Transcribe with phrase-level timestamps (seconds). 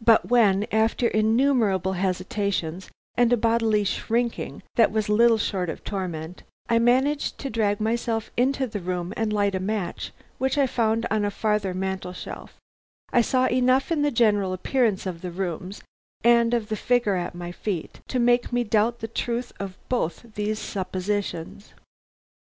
[0.00, 6.44] But when, after innumerable hesitations and a bodily shrinking that was little short of torment,
[6.70, 11.04] I managed to drag myself into the room and light a match which I found
[11.10, 12.56] on a farther mantel shelf,
[13.12, 15.82] I saw enough in the general appearance of the rooms
[16.24, 20.34] and of the figure at my feet to make me doubt the truth of both
[20.36, 21.74] these suppositions.